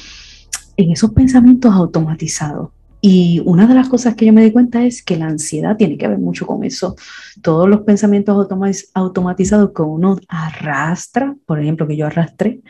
en 0.75 0.91
esos 0.91 1.11
pensamientos 1.11 1.73
automatizados. 1.73 2.69
Y 2.99 3.41
una 3.45 3.67
de 3.67 3.75
las 3.75 3.87
cosas 3.87 4.15
que 4.15 4.25
yo 4.25 4.33
me 4.33 4.43
di 4.43 4.51
cuenta 4.51 4.83
es 4.83 5.03
que 5.03 5.17
la 5.17 5.27
ansiedad 5.27 5.77
tiene 5.77 5.97
que 5.97 6.07
ver 6.07 6.17
mucho 6.17 6.45
con 6.45 6.63
eso. 6.63 6.95
Todos 7.41 7.69
los 7.69 7.81
pensamientos 7.81 8.49
automatizados 8.93 9.71
que 9.73 9.81
uno 9.83 10.17
arrastra, 10.27 11.35
por 11.45 11.59
ejemplo, 11.59 11.87
que 11.87 11.95
yo 11.95 12.07
arrastré 12.07 12.61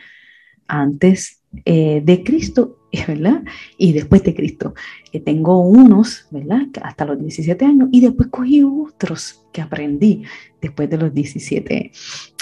antes 0.68 1.42
eh, 1.64 2.02
de 2.04 2.22
Cristo, 2.22 2.77
¿verdad? 3.08 3.42
Y 3.76 3.92
después 3.92 4.22
de 4.24 4.34
Cristo. 4.34 4.74
que 5.10 5.20
tengo 5.20 5.60
unos, 5.60 6.26
¿verdad? 6.30 6.62
Hasta 6.82 7.04
los 7.04 7.18
17 7.18 7.64
años 7.64 7.88
y 7.92 8.00
después 8.00 8.28
cogí 8.28 8.62
otros 8.62 9.44
que 9.52 9.60
aprendí 9.62 10.22
después 10.60 10.88
de 10.90 10.98
los 10.98 11.12
17 11.12 11.92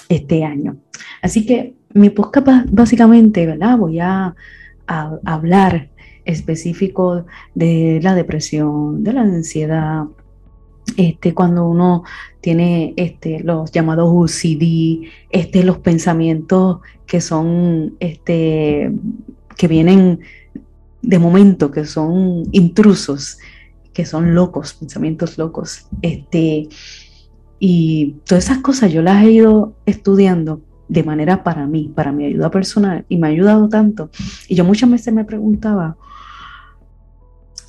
este 0.09 0.45
año. 0.45 0.77
Así 1.23 1.47
que 1.47 1.75
mi 1.95 2.11
podcast 2.11 2.71
básicamente, 2.71 3.47
¿verdad? 3.47 3.79
Voy 3.79 4.01
a, 4.01 4.35
hablar 4.89 5.91
específico 6.25 7.27
de 7.57 7.99
la 8.01 8.15
depresión, 8.15 9.03
de 9.03 9.13
la 9.13 9.23
ansiedad, 9.23 10.05
este, 10.97 11.35
cuando 11.35 11.69
uno 11.69 12.05
tiene 12.41 12.95
este, 12.97 13.41
los 13.41 13.73
llamados 13.73 14.09
UCD, 14.13 15.09
este, 15.31 15.65
los 15.65 15.79
pensamientos 15.79 16.83
que 17.05 17.21
son, 17.21 17.97
este, 17.99 18.93
que 19.57 19.69
vienen 19.69 20.21
de 21.03 21.19
momento, 21.19 21.71
que 21.71 21.85
son 21.85 22.45
intrusos, 22.53 23.39
que 23.93 24.05
son 24.05 24.35
locos, 24.35 24.75
pensamientos 24.75 25.39
locos. 25.39 25.87
Este, 26.03 26.69
y 27.59 28.17
todas 28.27 28.45
esas 28.45 28.59
cosas 28.59 28.93
yo 28.93 29.03
las 29.03 29.25
he 29.25 29.31
ido 29.31 29.75
estudiando 29.87 30.61
de 30.89 31.03
manera 31.03 31.43
para 31.43 31.67
mí, 31.67 31.91
para 31.95 32.13
mi 32.13 32.27
ayuda 32.27 32.51
personal, 32.51 33.05
y 33.09 33.17
me 33.17 33.27
ha 33.27 33.31
ayudado 33.31 33.69
tanto. 33.69 34.11
Y 34.49 34.55
yo 34.55 34.65
muchas 34.65 34.91
veces 34.91 35.13
me 35.13 35.25
preguntaba, 35.25 35.97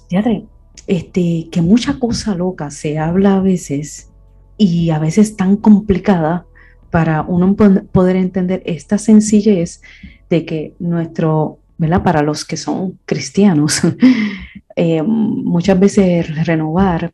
fíjate, 0.09 0.45
este, 0.87 1.47
que 1.51 1.61
mucha 1.61 1.99
cosa 1.99 2.35
loca 2.35 2.71
se 2.71 2.99
habla 2.99 3.37
a 3.37 3.41
veces 3.41 4.11
y 4.57 4.89
a 4.89 4.99
veces 4.99 5.35
tan 5.35 5.57
complicada 5.57 6.45
para 6.91 7.21
uno 7.21 7.55
poder 7.55 8.15
entender 8.15 8.63
esta 8.65 8.97
sencillez 8.97 9.81
de 10.29 10.45
que 10.45 10.75
nuestro, 10.79 11.59
¿verdad? 11.77 12.03
Para 12.03 12.21
los 12.21 12.45
que 12.45 12.57
son 12.57 12.99
cristianos, 13.05 13.81
eh, 14.75 15.01
muchas 15.03 15.79
veces 15.79 16.45
renovar 16.45 17.13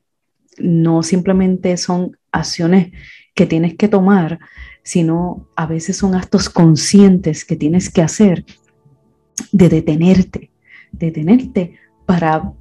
no 0.58 1.04
simplemente 1.04 1.78
son 1.78 2.18
acciones 2.32 2.92
que 3.34 3.46
tienes 3.46 3.76
que 3.76 3.88
tomar, 3.88 4.40
sino 4.84 5.48
a 5.56 5.66
veces 5.66 5.98
son 5.98 6.16
actos 6.16 6.50
conscientes 6.50 7.46
que 7.46 7.56
tienes 7.56 7.90
que 7.90 8.02
hacer 8.02 8.46
de 9.52 9.70
detenerte, 9.70 10.52
detenerte 10.92 11.80
para 12.06 12.54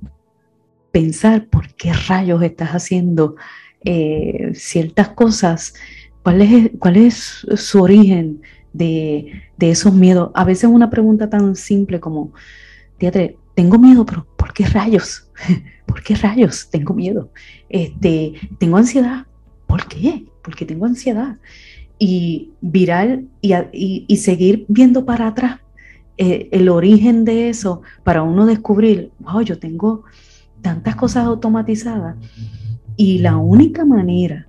pensar 0.91 1.47
por 1.47 1.75
qué 1.75 1.93
rayos 1.93 2.43
estás 2.43 2.71
haciendo 2.71 3.37
eh, 3.85 4.53
ciertas 4.55 5.09
cosas, 5.11 5.75
cuál 6.23 6.43
es, 6.43 6.71
cuál 6.79 6.97
es 6.97 7.47
su 7.57 7.83
origen 7.83 8.43
de, 8.73 9.43
esos 9.59 9.93
miedos. 9.95 10.31
A 10.35 10.45
veces 10.45 10.65
una 10.65 10.91
pregunta 10.91 11.29
tan 11.31 11.57
simple 11.57 12.01
como, 12.01 12.33
teatre, 12.99 13.37
tengo 13.55 13.79
miedo, 13.79 14.05
pero 14.05 14.27
¿por 14.37 14.53
qué 14.53 14.67
rayos? 14.67 15.31
¿Por 15.87 16.03
qué 16.03 16.15
rayos 16.15 16.69
tengo 16.71 16.95
miedo? 16.95 17.31
Este, 17.69 18.35
tengo 18.59 18.77
ansiedad. 18.77 19.27
¿Por 19.67 19.87
qué? 19.87 20.27
Porque 20.43 20.65
tengo 20.65 20.87
ansiedad. 20.87 21.39
Y 21.99 22.51
viral 22.61 23.29
y, 23.41 24.17
seguir 24.17 24.65
viendo 24.69 25.05
para 25.05 25.29
atrás 25.29 25.61
eh, 26.17 26.49
el 26.51 26.69
origen 26.69 27.25
de 27.25 27.49
eso 27.49 27.83
para 28.03 28.23
uno 28.23 28.45
descubrir, 28.45 29.13
wow, 29.21 29.43
yo 29.43 29.59
tengo 29.59 30.03
tantas 30.61 30.97
cosas 30.97 31.27
automatizadas 31.27 32.17
y 32.97 33.19
la 33.19 33.37
única 33.37 33.85
manera 33.85 34.49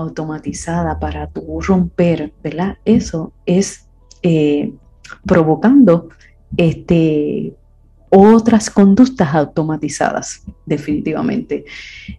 automatizada 0.00 0.98
para 0.98 1.28
tu 1.28 1.60
romper, 1.60 2.32
¿verdad? 2.42 2.78
Eso 2.84 3.32
es 3.46 3.88
eh, 4.22 4.72
provocando 5.24 6.08
este, 6.56 7.54
otras 8.10 8.70
conductas 8.70 9.34
automatizadas, 9.34 10.42
definitivamente. 10.66 11.64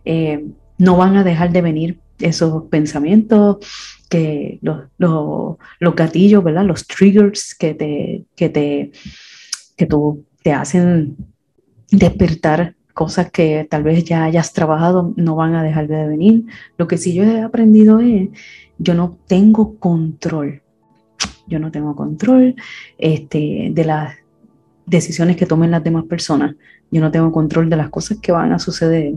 Eh, 0.06 0.46
no 0.78 0.98
van 0.98 1.18
a 1.18 1.24
dejar 1.24 1.52
de 1.52 1.62
venir 1.62 2.00
esos 2.20 2.64
pensamientos, 2.70 3.58
que 4.10 4.60
los, 4.62 4.88
los, 4.98 5.96
gatillos, 5.96 6.44
¿verdad? 6.44 6.66
Los 6.66 6.86
triggers 6.86 7.56
que 7.56 7.74
te, 7.74 8.26
que 8.36 8.50
te, 8.50 8.92
que 9.78 9.86
tú, 9.86 10.26
te 10.44 10.52
hacen 10.52 11.16
despertar 11.90 12.76
cosas 12.92 13.32
que 13.32 13.68
tal 13.70 13.84
vez 13.84 14.04
ya 14.04 14.24
hayas 14.24 14.54
trabajado 14.54 15.14
no 15.16 15.36
van 15.36 15.56
a 15.56 15.64
dejar 15.64 15.88
de 15.88 16.08
venir. 16.08 16.46
Lo 16.78 16.88
que 16.88 16.98
sí 16.98 17.14
yo 17.14 17.24
he 17.24 17.42
aprendido 17.42 18.00
es, 18.00 18.30
yo 18.78 18.94
no 18.94 19.18
tengo 19.28 19.76
control. 19.78 20.62
Yo 21.48 21.60
no 21.60 21.72
tengo 21.72 21.96
control 21.96 22.56
este, 22.98 23.70
de 23.72 23.86
las 23.86 24.16
decisiones 24.86 25.38
que 25.38 25.46
tomen 25.46 25.72
las 25.72 25.84
demás 25.84 26.06
personas. 26.06 26.56
Yo 26.92 27.02
no 27.02 27.12
tengo 27.12 27.32
control 27.32 27.70
de 27.70 27.78
las 27.78 27.90
cosas 27.90 28.20
que 28.20 28.32
van 28.32 28.52
a 28.54 28.60
suceder. 28.60 29.14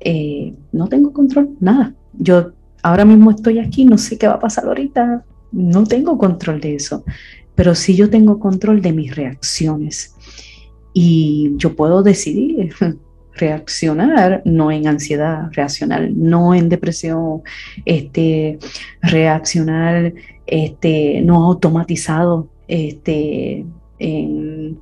Eh, 0.00 0.54
no 0.72 0.88
tengo 0.88 1.12
control, 1.12 1.56
nada. 1.60 1.94
Yo 2.12 2.52
ahora 2.82 3.04
mismo 3.04 3.30
estoy 3.30 3.58
aquí, 3.58 3.84
no 3.84 3.98
sé 3.98 4.18
qué 4.18 4.28
va 4.28 4.34
a 4.34 4.40
pasar 4.40 4.66
ahorita. 4.66 5.24
No 5.52 5.84
tengo 5.84 6.18
control 6.18 6.60
de 6.60 6.74
eso. 6.76 7.04
Pero 7.54 7.74
sí 7.74 7.96
yo 7.96 8.08
tengo 8.10 8.38
control 8.38 8.80
de 8.82 8.92
mis 8.92 9.14
reacciones 9.14 10.14
y 10.92 11.52
yo 11.56 11.76
puedo 11.76 12.02
decidir 12.02 12.72
reaccionar 13.38 14.42
no 14.44 14.70
en 14.70 14.86
ansiedad 14.86 15.50
reaccionar, 15.52 16.10
no 16.10 16.54
en 16.54 16.68
depresión, 16.68 17.42
este, 17.84 18.58
reaccionar 19.02 20.12
este, 20.46 21.20
no 21.22 21.44
automatizado 21.44 22.48
este, 22.68 23.64
en, 23.98 24.78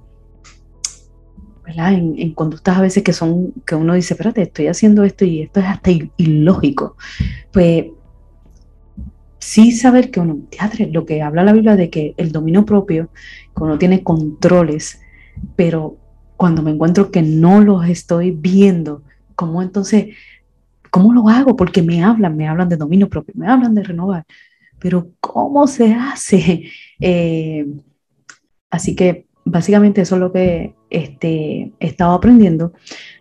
En, 1.66 2.32
conductas 2.34 2.78
a 2.78 2.80
veces 2.80 3.02
que 3.02 3.12
son, 3.12 3.52
que 3.66 3.74
uno 3.74 3.94
dice, 3.94 4.14
espérate, 4.14 4.42
estoy 4.42 4.68
haciendo 4.68 5.04
esto 5.04 5.24
y 5.24 5.42
esto 5.42 5.60
es 5.60 5.66
hasta 5.66 5.90
ilógico. 6.16 6.96
Pues 7.52 7.86
sí 9.38 9.72
saber 9.72 10.10
que 10.10 10.20
uno, 10.20 10.38
teatro, 10.50 10.86
lo 10.90 11.04
que 11.06 11.22
habla 11.22 11.44
la 11.44 11.52
Biblia 11.52 11.76
de 11.76 11.90
que 11.90 12.14
el 12.16 12.32
dominio 12.32 12.64
propio, 12.64 13.10
que 13.56 13.62
uno 13.62 13.78
tiene 13.78 14.02
controles, 14.02 15.00
pero 15.56 15.96
cuando 16.36 16.62
me 16.62 16.70
encuentro 16.70 17.10
que 17.10 17.22
no 17.22 17.60
los 17.60 17.86
estoy 17.86 18.30
viendo, 18.30 19.02
¿cómo 19.34 19.62
entonces, 19.62 20.14
cómo 20.90 21.12
lo 21.12 21.28
hago? 21.28 21.56
Porque 21.56 21.82
me 21.82 22.02
hablan, 22.04 22.36
me 22.36 22.48
hablan 22.48 22.68
de 22.68 22.76
dominio 22.76 23.08
propio, 23.08 23.34
me 23.36 23.48
hablan 23.48 23.74
de 23.74 23.82
renovar, 23.82 24.24
pero 24.78 25.08
¿cómo 25.20 25.66
se 25.66 25.92
hace? 25.94 26.64
Eh, 26.98 27.66
así 28.70 28.96
que 28.96 29.26
básicamente 29.44 30.00
eso 30.00 30.14
es 30.14 30.20
lo 30.22 30.32
que 30.32 30.74
este, 30.88 31.74
he 31.78 31.86
estado 31.86 32.14
aprendiendo, 32.14 32.72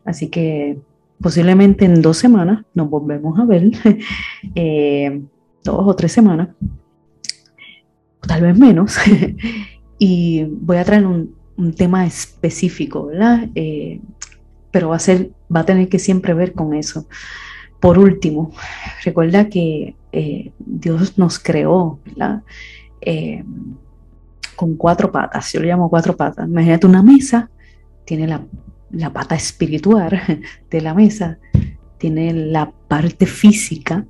así 0.05 0.29
que 0.29 0.79
posiblemente 1.19 1.83
en 1.83 2.01
dos 2.01 2.15
semanas 2.15 2.63
nos 2.73 2.89
volvemos 2.89 3.37
a 3.37 3.43
ver, 3.43 3.69
eh, 4.55 5.21
dos 5.61 5.81
o 5.85 5.93
tres 5.93 6.13
semanas, 6.13 6.55
tal 8.21 8.43
vez 8.43 8.57
menos, 8.57 8.95
y 9.99 10.45
voy 10.45 10.77
a 10.77 10.85
traer 10.85 11.05
un, 11.05 11.35
un 11.57 11.73
tema 11.73 12.05
específico, 12.05 13.07
¿verdad? 13.07 13.49
Eh, 13.55 14.01
pero 14.71 14.89
va 14.89 14.97
a, 14.97 14.99
ser, 14.99 15.31
va 15.53 15.61
a 15.61 15.65
tener 15.65 15.87
que 15.87 15.99
siempre 15.99 16.33
ver 16.33 16.53
con 16.53 16.73
eso. 16.73 17.07
Por 17.79 17.97
último, 17.97 18.51
recuerda 19.03 19.47
que 19.47 19.95
eh, 20.11 20.51
Dios 20.59 21.17
nos 21.17 21.39
creó, 21.39 21.99
¿verdad? 22.05 22.43
Eh, 23.01 23.43
con 24.55 24.75
cuatro 24.75 25.11
patas, 25.11 25.51
yo 25.53 25.59
le 25.61 25.67
llamo 25.67 25.89
cuatro 25.89 26.15
patas. 26.15 26.47
Imagínate 26.47 26.87
una 26.87 27.03
mesa, 27.03 27.49
tiene 28.05 28.27
la, 28.27 28.45
la 28.91 29.11
pata 29.11 29.35
espiritual 29.35 30.41
de 30.69 30.81
la 30.81 30.93
mesa, 30.93 31.37
tiene 31.97 32.33
la 32.33 32.71
parte 32.87 33.25
física, 33.25 34.05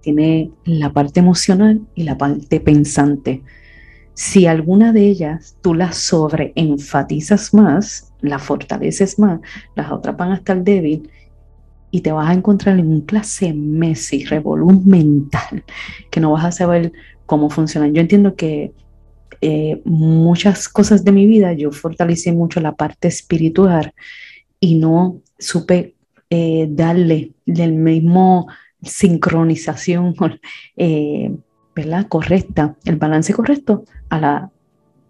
tiene 0.00 0.50
la 0.64 0.92
parte 0.92 1.20
emocional 1.20 1.80
y 1.94 2.04
la 2.04 2.16
parte 2.16 2.60
pensante. 2.60 3.42
Si 4.14 4.46
alguna 4.46 4.92
de 4.92 5.06
ellas 5.06 5.56
tú 5.62 5.74
la 5.74 5.92
sobreenfatizas 5.92 7.54
más, 7.54 8.12
la 8.20 8.38
fortaleces 8.38 9.18
más, 9.18 9.40
las 9.74 9.90
otras 9.90 10.16
van 10.16 10.32
a 10.32 10.36
estar 10.36 10.62
débil 10.62 11.10
y 11.90 12.00
te 12.02 12.12
vas 12.12 12.28
a 12.28 12.34
encontrar 12.34 12.78
en 12.78 12.86
un 12.86 13.00
clase 13.02 13.52
Messi, 13.52 14.24
revolú 14.24 14.82
mental, 14.84 15.64
que 16.10 16.20
no 16.20 16.32
vas 16.32 16.44
a 16.44 16.52
saber 16.52 16.92
cómo 17.26 17.50
funcionan. 17.50 17.94
Yo 17.94 18.00
entiendo 18.00 18.36
que 18.36 18.72
eh, 19.40 19.80
muchas 19.84 20.68
cosas 20.68 21.04
de 21.04 21.12
mi 21.12 21.26
vida 21.26 21.52
yo 21.54 21.72
fortalecí 21.72 22.30
mucho 22.30 22.60
la 22.60 22.74
parte 22.74 23.08
espiritual 23.08 23.94
y 24.60 24.74
no 24.74 25.22
supe 25.38 25.94
eh, 26.28 26.68
darle 26.70 27.32
del 27.46 27.72
mismo 27.72 28.48
sincronización 28.82 30.14
eh, 30.76 31.34
¿verdad? 31.82 32.06
correcta, 32.08 32.76
el 32.84 32.96
balance 32.96 33.32
correcto 33.32 33.84
a 34.08 34.20
la, 34.20 34.50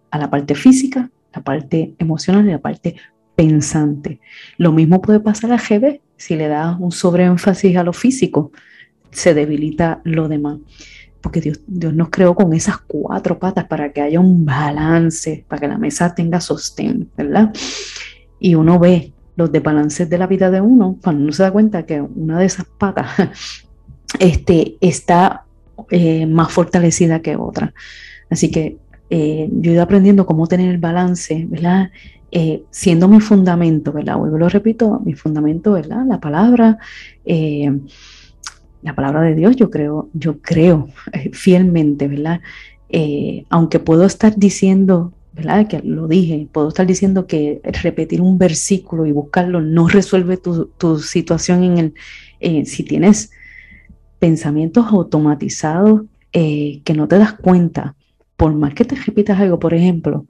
a 0.09 0.17
la 0.17 0.29
parte 0.29 0.55
física 0.55 1.09
la 1.33 1.41
parte 1.41 1.95
emocional 1.97 2.45
y 2.47 2.51
la 2.51 2.59
parte 2.59 2.95
pensante. 3.35 4.19
Lo 4.57 4.71
mismo 4.71 5.01
puede 5.01 5.19
pasar 5.19 5.51
a 5.51 5.57
GB 5.57 6.01
si 6.17 6.35
le 6.35 6.47
das 6.47 6.77
un 6.79 6.91
sobreénfasis 6.91 7.77
a 7.77 7.83
lo 7.83 7.93
físico, 7.93 8.51
se 9.09 9.33
debilita 9.33 10.01
lo 10.03 10.27
demás. 10.27 10.59
Porque 11.21 11.41
Dios, 11.41 11.61
Dios 11.67 11.93
nos 11.93 12.09
creó 12.09 12.35
con 12.35 12.53
esas 12.53 12.77
cuatro 12.79 13.37
patas 13.39 13.65
para 13.65 13.91
que 13.91 14.01
haya 14.01 14.19
un 14.19 14.45
balance, 14.45 15.45
para 15.47 15.61
que 15.61 15.67
la 15.67 15.77
mesa 15.77 16.13
tenga 16.13 16.41
sostén, 16.41 17.09
¿verdad? 17.15 17.53
Y 18.39 18.55
uno 18.55 18.79
ve 18.79 19.13
los 19.35 19.51
desbalances 19.51 20.09
de 20.09 20.17
la 20.17 20.27
vida 20.27 20.51
de 20.51 20.61
uno 20.61 20.97
cuando 21.01 21.23
uno 21.23 21.31
se 21.31 21.43
da 21.43 21.51
cuenta 21.51 21.85
que 21.85 22.01
una 22.01 22.39
de 22.39 22.45
esas 22.45 22.65
patas 22.65 23.07
este, 24.19 24.77
está 24.81 25.45
eh, 25.89 26.25
más 26.25 26.51
fortalecida 26.51 27.21
que 27.21 27.35
otra. 27.35 27.73
Así 28.29 28.51
que 28.51 28.77
eh, 29.09 29.49
yo 29.51 29.71
he 29.71 29.73
ido 29.73 29.83
aprendiendo 29.83 30.25
cómo 30.25 30.47
tener 30.47 30.69
el 30.69 30.77
balance, 30.77 31.45
¿verdad? 31.49 31.89
Eh, 32.31 32.63
siendo 32.69 33.07
mi 33.07 33.19
fundamento, 33.19 33.91
¿verdad? 33.91 34.17
Vuelvo 34.17 34.37
lo 34.37 34.49
repito, 34.49 35.01
mi 35.03 35.13
fundamento, 35.13 35.73
¿verdad? 35.73 36.05
La 36.07 36.19
palabra, 36.19 36.77
la 38.81 38.95
palabra 38.95 39.21
de 39.21 39.35
Dios, 39.35 39.55
yo 39.55 39.69
creo, 39.69 40.09
yo 40.13 40.39
creo 40.41 40.87
fielmente, 41.33 42.07
¿verdad? 42.07 42.41
aunque 43.49 43.79
puedo 43.79 44.05
estar 44.05 44.35
diciendo, 44.35 45.13
¿verdad? 45.31 45.65
Que 45.67 45.81
lo 45.81 46.09
dije, 46.09 46.47
puedo 46.51 46.67
estar 46.67 46.85
diciendo 46.85 47.25
que 47.25 47.61
repetir 47.63 48.21
un 48.21 48.37
versículo 48.37 49.05
y 49.05 49.13
buscarlo 49.13 49.61
no 49.61 49.87
resuelve 49.87 50.35
tu, 50.35 50.65
tu 50.77 50.99
situación 50.99 51.63
en 51.63 51.93
el, 52.41 52.65
si 52.65 52.83
tienes 52.83 53.31
pensamientos 54.21 54.85
automatizados 54.85 56.03
eh, 56.31 56.81
que 56.85 56.93
no 56.93 57.07
te 57.07 57.17
das 57.17 57.33
cuenta, 57.33 57.95
por 58.37 58.53
más 58.53 58.75
que 58.75 58.85
te 58.85 58.95
repitas 58.95 59.39
algo, 59.39 59.57
por 59.57 59.73
ejemplo, 59.73 60.27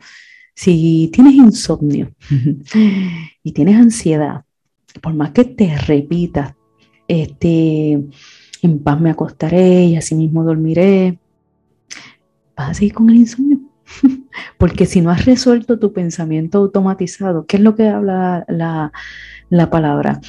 si 0.55 1.11
tienes 1.13 1.33
insomnio 1.33 2.09
y 3.43 3.51
tienes 3.51 3.75
ansiedad, 3.75 4.45
por 5.01 5.13
más 5.13 5.31
que 5.31 5.43
te 5.43 5.77
repitas, 5.77 6.55
este, 7.05 8.01
en 8.61 8.79
paz 8.81 9.01
me 9.01 9.09
acostaré 9.09 9.83
y 9.83 9.97
así 9.97 10.15
mismo 10.15 10.45
dormiré, 10.45 11.19
vas 12.55 12.69
a 12.69 12.73
seguir 12.73 12.93
con 12.93 13.09
el 13.09 13.17
insomnio. 13.17 13.59
Porque 14.57 14.85
si 14.85 15.01
no 15.01 15.09
has 15.09 15.25
resuelto 15.25 15.79
tu 15.79 15.91
pensamiento 15.91 16.59
automatizado, 16.59 17.45
¿qué 17.45 17.57
es 17.57 17.63
lo 17.63 17.75
que 17.75 17.89
habla 17.89 18.45
la, 18.47 18.93
la 19.49 19.69
palabra? 19.69 20.21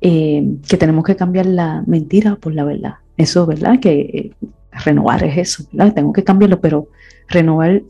Eh, 0.00 0.56
que 0.66 0.78
tenemos 0.78 1.04
que 1.04 1.16
cambiar 1.16 1.44
la 1.44 1.84
mentira 1.86 2.36
por 2.36 2.54
la 2.54 2.64
verdad. 2.64 2.94
Eso, 3.20 3.44
¿verdad? 3.44 3.78
Que 3.80 4.00
eh, 4.00 4.32
renovar 4.84 5.22
es 5.24 5.36
eso. 5.36 5.64
Tengo 5.94 6.12
que 6.14 6.24
cambiarlo, 6.24 6.58
pero 6.58 6.88
renovar, 7.28 7.82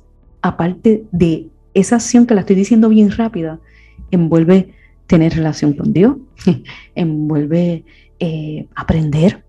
aparte 0.43 1.05
de 1.13 1.47
esa 1.73 1.97
acción 1.97 2.27
que 2.27 2.35
la 2.35 2.41
estoy 2.41 2.57
diciendo 2.57 2.89
bien 2.89 3.13
rápida, 3.13 3.61
envuelve 4.11 4.75
tener 5.07 5.35
relación 5.35 5.75
con 5.75 5.93
Dios, 5.93 6.17
envuelve 6.97 7.85
eh, 8.19 8.67
aprender, 8.75 9.45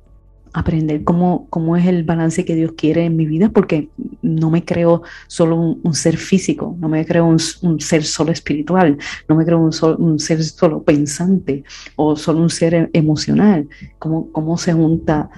aprender 0.54 1.04
cómo, 1.04 1.48
cómo 1.50 1.76
es 1.76 1.88
el 1.88 2.04
balance 2.04 2.46
que 2.46 2.54
Dios 2.54 2.74
quiere 2.78 3.06
en 3.06 3.16
mi 3.16 3.26
vida, 3.26 3.50
porque 3.50 3.90
no 4.22 4.52
me 4.52 4.64
creo 4.64 5.02
solo 5.26 5.56
un, 5.56 5.96
ser 5.96 6.18
físico, 6.18 6.76
no 6.80 6.90
me 6.90 7.04
creo 7.08 7.26
un, 7.26 7.40
ser 7.80 8.04
solo 8.04 8.32
espiritual, 8.32 9.00
no 9.28 9.36
me 9.36 9.46
creo 9.46 9.58
un, 9.58 9.72
un, 9.98 10.20
ser 10.20 10.44
solo 10.44 10.84
pensante 10.84 11.64
o 11.96 12.16
solo 12.16 12.40
un 12.40 12.52
ser 12.52 12.92
emocional, 12.94 13.68
cómo, 13.98 14.32
cómo 14.32 14.60
se 14.60 14.74
junta 14.74 15.32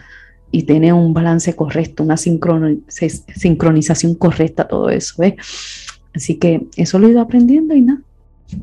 y 0.54 0.64
tiene 0.64 0.94
un 0.94 1.14
balance 1.16 1.56
correcto, 1.56 2.04
una 2.04 2.16
sincronización 2.16 4.14
correcta, 4.14 4.68
todo 4.68 4.92
eso. 4.92 5.24
Así 6.14 6.36
que 6.36 6.68
eso 6.78 7.00
lo 7.00 7.08
he 7.08 7.12
ido 7.12 7.22
aprendiendo 7.22 7.74
y 7.74 7.82
nada, 7.82 8.02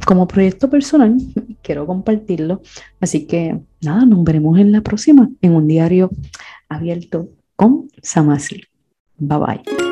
como 0.06 0.28
proyecto 0.28 0.70
personal 0.70 1.16
quiero 1.62 1.86
compartirlo. 1.86 2.62
Así 3.00 3.26
que 3.26 3.58
nada, 3.82 4.06
nos 4.06 4.22
veremos 4.22 4.56
en 4.60 4.70
la 4.70 4.82
próxima, 4.82 5.30
en 5.42 5.52
un 5.52 5.66
diario 5.66 6.10
abierto 6.68 7.28
con 7.56 7.90
Samasil. 8.00 8.68
Bye 9.18 9.38
bye. 9.38 9.89